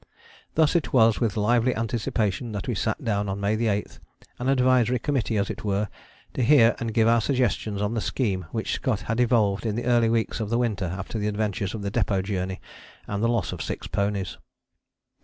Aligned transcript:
Thus 0.55 0.75
it 0.75 0.93
was 0.93 1.19
with 1.19 1.37
lively 1.37 1.75
anticipation 1.75 2.53
that 2.53 2.67
we 2.67 2.73
sat 2.73 3.05
down 3.05 3.29
on 3.29 3.39
May 3.39 3.53
8, 3.53 3.99
an 4.39 4.49
advisory 4.49 4.97
committee 4.97 5.37
as 5.37 5.51
it 5.51 5.63
were, 5.63 5.89
to 6.33 6.41
hear 6.41 6.75
and 6.79 6.91
give 6.91 7.07
our 7.07 7.21
suggestions 7.21 7.83
on 7.83 7.93
the 7.93 8.01
scheme 8.01 8.47
which 8.51 8.73
Scott 8.73 9.01
had 9.01 9.19
evolved 9.19 9.63
in 9.63 9.75
the 9.75 9.85
early 9.85 10.09
weeks 10.09 10.39
of 10.39 10.49
the 10.49 10.57
winter 10.57 10.85
after 10.85 11.19
the 11.19 11.27
adventures 11.27 11.75
of 11.75 11.83
the 11.83 11.91
Depôt 11.91 12.23
Journey 12.23 12.59
and 13.05 13.21
the 13.21 13.27
loss 13.29 13.51
of 13.51 13.61
six 13.61 13.85
ponies. 13.85 14.39